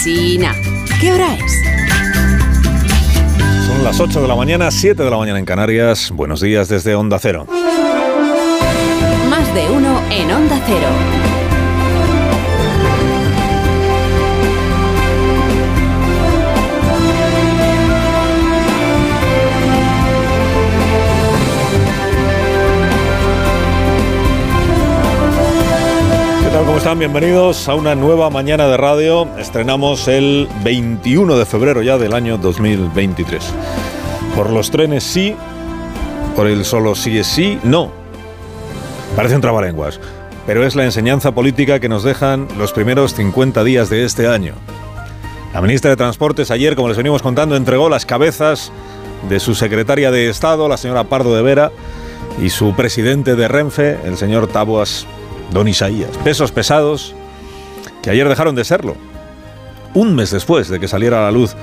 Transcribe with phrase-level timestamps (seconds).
[0.00, 0.54] Alsina.
[0.98, 1.52] ¿Qué hora es?
[3.66, 6.10] Son las 8 de la mañana, 7 de la mañana en Canarias.
[6.10, 7.46] Buenos días desde Onda Cero.
[9.28, 11.29] Más de uno en Onda Cero.
[26.80, 26.98] Están?
[26.98, 29.28] Bienvenidos a una nueva mañana de radio.
[29.36, 33.52] Estrenamos el 21 de febrero ya del año 2023.
[34.34, 35.36] Por los trenes sí,
[36.34, 37.90] por el solo sí es sí, no.
[39.14, 40.00] Parece un trabalenguas,
[40.46, 44.54] pero es la enseñanza política que nos dejan los primeros 50 días de este año.
[45.52, 48.72] La ministra de Transportes ayer, como les venimos contando, entregó las cabezas
[49.28, 51.72] de su secretaria de Estado, la señora Pardo de Vera,
[52.40, 55.06] y su presidente de Renfe, el señor Taboas
[55.52, 56.10] Don Isaías.
[56.24, 57.14] Pesos pesados
[58.02, 58.96] que ayer dejaron de serlo.
[59.94, 61.56] Un mes después de que saliera a la luz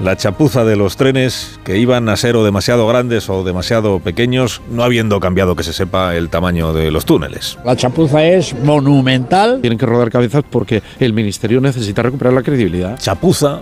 [0.00, 4.62] la chapuza de los trenes que iban a ser o demasiado grandes o demasiado pequeños,
[4.70, 7.58] no habiendo cambiado que se sepa el tamaño de los túneles.
[7.64, 9.60] La chapuza es monumental.
[9.60, 12.98] Tienen que rodar cabezas porque el ministerio necesita recuperar la credibilidad.
[12.98, 13.60] Chapuza,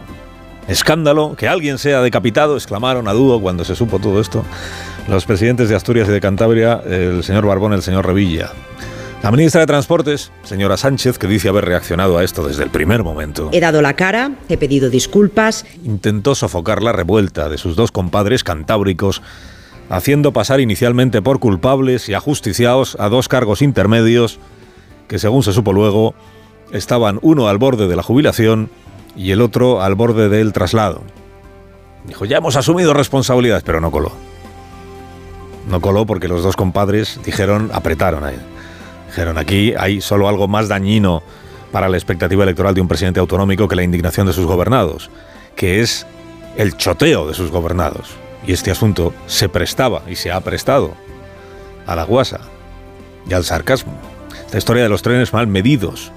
[0.68, 4.44] escándalo, que alguien sea decapitado, exclamaron a dúo cuando se supo todo esto
[5.08, 8.50] los presidentes de Asturias y de Cantabria, el señor Barbón y el señor Revilla.
[9.22, 13.04] La ministra de Transportes, señora Sánchez, que dice haber reaccionado a esto desde el primer
[13.04, 15.66] momento, He dado la cara, he pedido disculpas.
[15.84, 19.20] intentó sofocar la revuelta de sus dos compadres cantábricos,
[19.90, 24.38] haciendo pasar inicialmente por culpables y ajusticiados a dos cargos intermedios
[25.06, 26.14] que, según se supo luego,
[26.72, 28.70] estaban uno al borde de la jubilación
[29.16, 31.02] y el otro al borde del traslado.
[32.06, 34.12] Dijo, ya hemos asumido responsabilidades, pero no coló.
[35.68, 38.40] No coló porque los dos compadres dijeron, apretaron a él.
[39.10, 41.24] Dijeron, aquí hay solo algo más dañino
[41.72, 45.10] para la expectativa electoral de un presidente autonómico que la indignación de sus gobernados,
[45.56, 46.06] que es
[46.56, 48.10] el choteo de sus gobernados.
[48.46, 50.94] Y este asunto se prestaba y se ha prestado
[51.88, 52.38] a la guasa
[53.28, 53.94] y al sarcasmo.
[54.44, 56.12] Esta historia de los trenes mal medidos,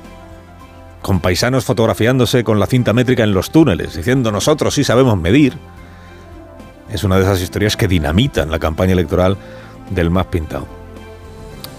[1.01, 5.57] con paisanos fotografiándose con la cinta métrica en los túneles, diciendo nosotros sí sabemos medir,
[6.91, 9.35] es una de esas historias que dinamitan la campaña electoral
[9.89, 10.82] del más pintado.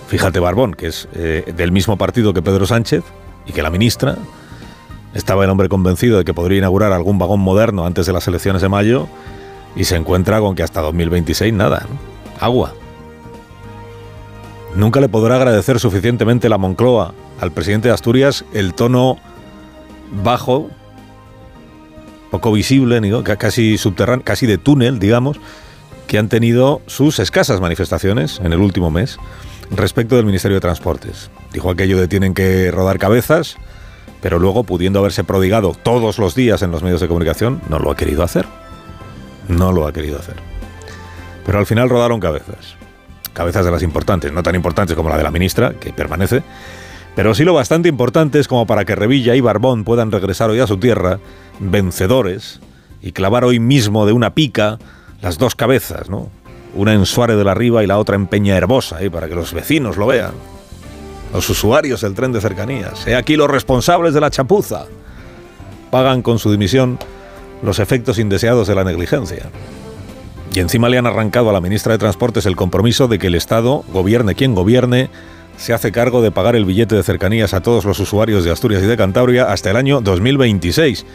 [0.09, 3.05] Fíjate, Barbón, que es eh, del mismo partido que Pedro Sánchez
[3.47, 4.17] y que la ministra,
[5.15, 8.63] estaba el hombre convencido de que podría inaugurar algún vagón moderno antes de las elecciones
[8.63, 9.09] de mayo
[9.77, 11.87] y se encuentra con que hasta 2026 nada,
[12.41, 12.75] agua.
[14.77, 19.19] Nunca le podrá agradecer suficientemente la Moncloa al presidente de Asturias el tono
[20.23, 20.69] bajo,
[22.31, 23.01] poco visible,
[23.39, 25.39] casi subterráneo, casi de túnel, digamos,
[26.09, 29.19] que han tenido sus escasas manifestaciones en el último mes
[29.71, 31.31] respecto del Ministerio de Transportes.
[31.53, 33.57] Dijo aquello de tienen que rodar cabezas,
[34.21, 37.91] pero luego, pudiendo haberse prodigado todos los días en los medios de comunicación, no lo
[37.91, 38.47] ha querido hacer.
[39.49, 40.37] No lo ha querido hacer.
[41.45, 42.77] Pero al final rodaron cabezas.
[43.35, 46.43] Cabezas de las importantes, no tan importantes como la de la ministra, que permanece,
[47.15, 50.67] pero sí lo bastante importantes como para que Revilla y Barbón puedan regresar hoy a
[50.67, 51.19] su tierra,
[51.61, 52.61] vencedores,
[53.03, 54.79] y clavar hoy mismo de una pica
[55.21, 56.31] las dos cabezas, ¿no?
[56.75, 59.11] Una en Suárez de la Riva y la otra en Peña Herbosa, ¿eh?
[59.11, 60.33] para que los vecinos lo vean.
[61.33, 63.07] Los usuarios del tren de cercanías.
[63.07, 64.87] He aquí los responsables de la chapuza.
[65.91, 66.99] Pagan con su dimisión
[67.63, 69.51] los efectos indeseados de la negligencia.
[70.53, 73.35] Y encima le han arrancado a la ministra de Transportes el compromiso de que el
[73.35, 75.11] Estado, gobierne quien gobierne,
[75.57, 78.83] se hace cargo de pagar el billete de cercanías a todos los usuarios de Asturias
[78.83, 81.07] y de Cantabria hasta el año 2026.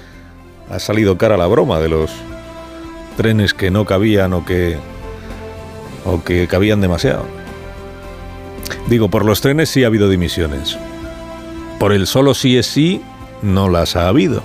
[0.69, 2.11] Ha salido cara la broma de los
[3.17, 4.77] trenes que no cabían o que
[6.05, 7.25] o que cabían demasiado.
[8.87, 10.77] Digo, por los trenes sí ha habido dimisiones.
[11.79, 13.01] Por el solo sí es sí
[13.41, 14.43] no las ha habido.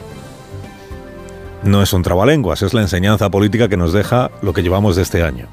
[1.63, 5.03] No es un trabalenguas, es la enseñanza política que nos deja lo que llevamos de
[5.03, 5.49] este año.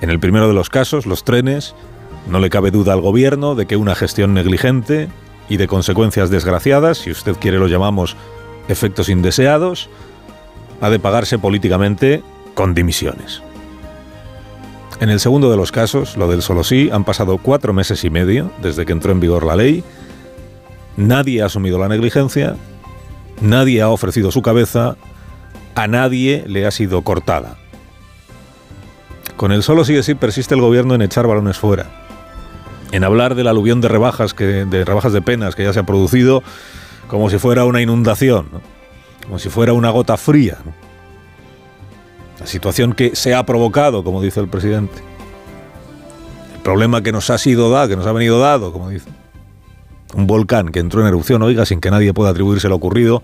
[0.00, 1.74] En el primero de los casos, los trenes,
[2.28, 5.08] no le cabe duda al gobierno de que una gestión negligente
[5.48, 8.16] y de consecuencias desgraciadas, si usted quiere lo llamamos
[8.68, 9.88] efectos indeseados,
[10.80, 12.22] ha de pagarse políticamente
[12.54, 13.42] con dimisiones.
[15.00, 18.10] En el segundo de los casos, lo del solo sí, han pasado cuatro meses y
[18.10, 19.82] medio desde que entró en vigor la ley,
[20.96, 22.56] nadie ha asumido la negligencia,
[23.40, 24.96] nadie ha ofrecido su cabeza,
[25.74, 27.56] a nadie le ha sido cortada.
[29.36, 31.86] Con el solo sí sí persiste el gobierno en echar balones fuera,
[32.92, 35.86] en hablar del aluvión de rebajas, que, de rebajas de penas que ya se ha
[35.86, 36.42] producido
[37.08, 38.48] como si fuera una inundación,
[39.24, 40.58] como si fuera una gota fría.
[42.42, 44.98] La situación que se ha provocado, como dice el presidente.
[46.54, 49.08] El problema que nos ha sido dado, que nos ha venido dado, como dice.
[50.14, 53.22] Un volcán que entró en erupción, oiga, sin que nadie pueda atribuirse lo ocurrido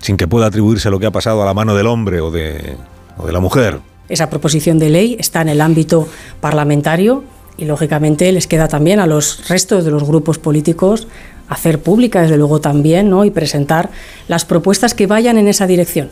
[0.00, 2.76] sin que pueda atribuirse lo que ha pasado a la mano del hombre o de,
[3.24, 3.78] de la mujer.
[4.08, 6.08] Esa proposición de ley está en el ámbito
[6.40, 7.22] parlamentario
[7.56, 11.06] y, lógicamente, les queda también a los restos de los grupos políticos
[11.48, 13.24] hacer pública, desde luego también, ¿no?
[13.24, 13.90] y presentar
[14.28, 16.08] las propuestas que vayan en esa dirección.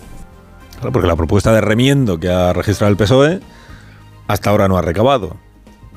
[0.81, 3.41] Porque la propuesta de remiendo que ha registrado el PSOE
[4.29, 5.37] hasta ahora no ha recabado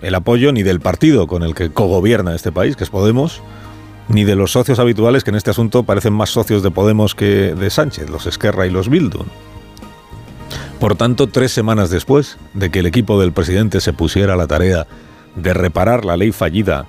[0.01, 3.41] el apoyo ni del partido con el que cogobierna este país, que es Podemos,
[4.07, 7.53] ni de los socios habituales que en este asunto parecen más socios de Podemos que
[7.53, 9.23] de Sánchez, los Esquerra y los Bildu.
[10.79, 14.47] Por tanto, tres semanas después de que el equipo del presidente se pusiera a la
[14.47, 14.87] tarea
[15.35, 16.85] de reparar la ley fallida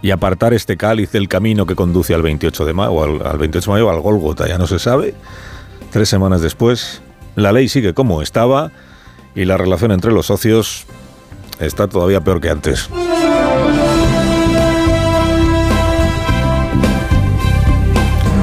[0.00, 3.70] y apartar este cáliz del camino que conduce al 28 de mayo, al, al 28
[3.70, 5.14] de mayo, al Gólgota, ya no se sabe,
[5.90, 7.02] tres semanas después,
[7.36, 8.72] la ley sigue como estaba
[9.34, 10.86] y la relación entre los socios
[11.60, 12.88] está todavía peor que antes.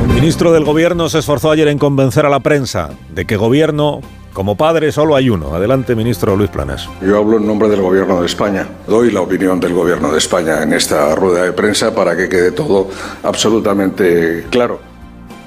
[0.03, 4.01] Un ministro del gobierno se esforzó ayer en convencer a la prensa de que gobierno,
[4.33, 5.53] como padre, solo hay uno.
[5.53, 6.89] Adelante, ministro Luis Planas.
[7.01, 8.67] Yo hablo en nombre del gobierno de España.
[8.87, 12.51] Doy la opinión del gobierno de España en esta rueda de prensa para que quede
[12.51, 12.89] todo
[13.23, 14.79] absolutamente claro.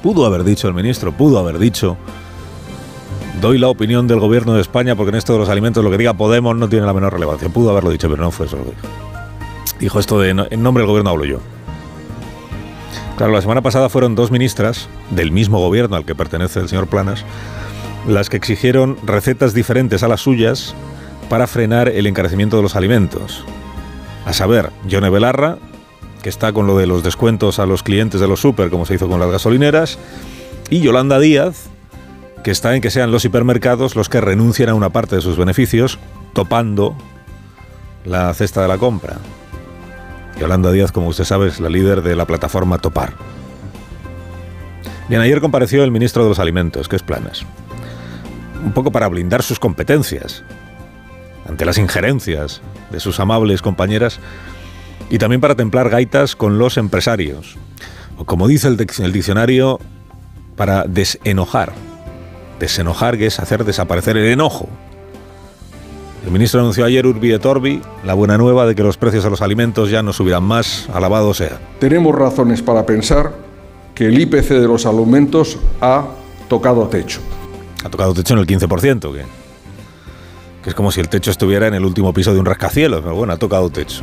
[0.03, 1.97] Pudo haber dicho el ministro, pudo haber dicho
[3.41, 5.99] doy la opinión del gobierno de España porque en esto de los alimentos lo que
[5.99, 7.49] diga Podemos no tiene la menor relevancia.
[7.49, 8.87] Pudo haberlo dicho, pero no fue eso lo dijo.
[9.81, 11.39] Dijo esto de en nombre del gobierno hablo yo.
[13.17, 16.87] Claro, la semana pasada fueron dos ministras del mismo gobierno al que pertenece el señor
[16.87, 17.25] Planas
[18.07, 20.75] las que exigieron recetas diferentes a las suyas
[21.29, 23.45] para frenar el encarecimiento de los alimentos.
[24.25, 25.59] A saber, Yone Belarra,
[26.23, 28.95] que está con lo de los descuentos a los clientes de los super, como se
[28.95, 29.99] hizo con las gasolineras,
[30.71, 31.69] y Yolanda Díaz,
[32.49, 35.37] que está en que sean los hipermercados los que renuncien a una parte de sus
[35.37, 35.99] beneficios,
[36.33, 36.97] topando
[38.07, 39.19] la cesta de la compra.
[40.41, 43.13] Yolanda Díaz, como usted sabe, es la líder de la plataforma Topar.
[45.11, 47.45] Bien, ayer compareció el ministro de los Alimentos, que es Planas,
[48.65, 50.43] un poco para blindar sus competencias
[51.47, 54.21] ante las injerencias de sus amables compañeras
[55.11, 57.59] y también para templar gaitas con los empresarios,
[58.17, 59.81] o como dice el diccionario,
[60.57, 61.75] para desenojar
[62.59, 64.69] Desenojar, que es hacer desaparecer el enojo.
[66.25, 69.31] El ministro anunció ayer Urbi et Orbi la buena nueva de que los precios de
[69.31, 71.59] los alimentos ya no subirán más, alabado sea.
[71.79, 73.33] Tenemos razones para pensar
[73.95, 76.07] que el IPC de los alimentos ha
[76.49, 77.21] tocado techo.
[77.85, 79.25] Ha tocado techo en el 15%, que,
[80.63, 83.15] que es como si el techo estuviera en el último piso de un rascacielos, pero
[83.15, 84.03] bueno, ha tocado techo.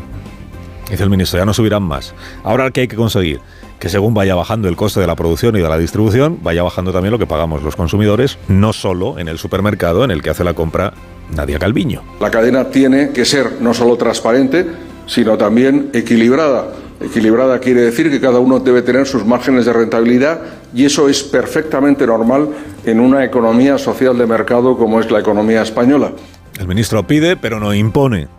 [0.90, 2.14] Dice el ministro, ya no subirán más.
[2.44, 3.42] Ahora, ¿qué hay que conseguir?
[3.86, 6.92] Que según vaya bajando el coste de la producción y de la distribución, vaya bajando
[6.92, 10.44] también lo que pagamos los consumidores, no solo en el supermercado en el que hace
[10.44, 10.92] la compra
[11.36, 12.02] Nadia Calviño.
[12.20, 14.66] La cadena tiene que ser no solo transparente,
[15.06, 16.74] sino también equilibrada.
[17.00, 20.42] Equilibrada quiere decir que cada uno debe tener sus márgenes de rentabilidad
[20.74, 22.50] y eso es perfectamente normal
[22.86, 26.12] en una economía social de mercado como es la economía española.
[26.60, 28.30] El ministro pide, pero no impone.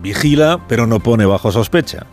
[0.00, 2.06] Vigila, pero no pone bajo sospecha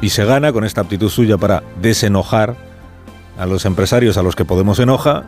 [0.00, 2.56] y se gana con esta aptitud suya para desenojar
[3.38, 5.24] a los empresarios a los que Podemos enoja,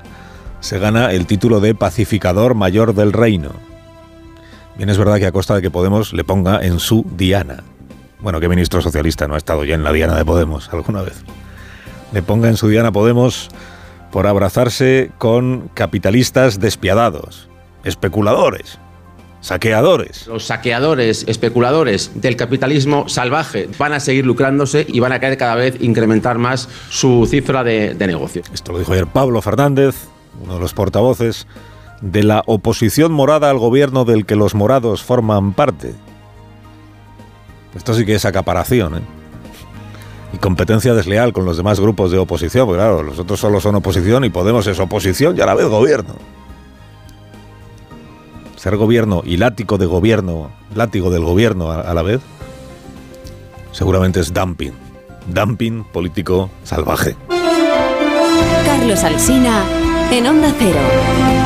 [0.60, 3.50] se gana el título de pacificador mayor del reino.
[4.76, 7.64] Bien es verdad que a costa de que Podemos le ponga en su diana.
[8.20, 11.22] Bueno, ¿qué ministro socialista no ha estado ya en la diana de Podemos alguna vez?
[12.12, 13.48] Le ponga en su diana Podemos
[14.10, 17.48] por abrazarse con capitalistas despiadados,
[17.84, 18.78] especuladores,
[19.40, 20.26] saqueadores.
[20.26, 25.54] Los saqueadores, especuladores del capitalismo salvaje van a seguir lucrándose y van a caer cada
[25.54, 28.42] vez incrementar más su cifra de, de negocio.
[28.52, 29.94] Esto lo dijo ayer Pablo Fernández,
[30.42, 31.46] uno de los portavoces
[32.00, 35.94] de la oposición morada al gobierno del que los morados forman parte.
[37.74, 39.02] Esto sí que es acaparación, ¿eh?
[40.32, 43.76] Y competencia desleal con los demás grupos de oposición, porque claro, los otros solo son
[43.76, 46.14] oposición y Podemos es oposición y a la vez gobierno
[48.58, 52.20] ser gobierno y látigo de gobierno, látigo del gobierno a, la vez,
[53.72, 54.72] seguramente es dumping.
[55.26, 57.16] Dumping político salvaje.
[58.64, 59.64] Carlos Alsina
[60.10, 61.37] en Onda Cero.